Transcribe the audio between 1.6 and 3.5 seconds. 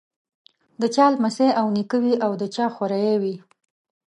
نیکه وي او د چا خوريی وي.